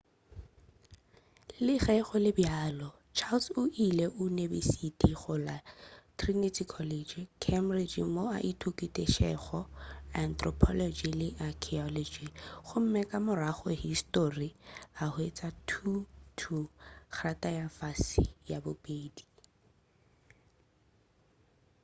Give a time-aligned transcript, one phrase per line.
[1.65, 5.57] le ge go le bjalo charles o ile unibesiti go la
[6.19, 9.59] trinity college cambridge moo a ithutetšego
[10.23, 12.27] anthropology le archaeology
[12.67, 14.49] gomme ka morago histori
[15.03, 16.69] a hwetša 2:2
[17.13, 19.23] kgrata ya fase ya bobedi